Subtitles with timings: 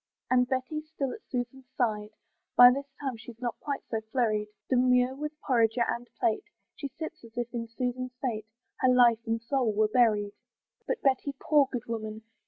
[0.31, 2.09] And Betty's still at Susan's side:
[2.57, 7.23] By this time she's not quite so flurried; Demure with porringer and plate She sits,
[7.23, 8.47] as if in Susan's fate
[8.79, 10.33] Her life and soul were buried.
[10.87, 12.23] But Betty, poor good woman!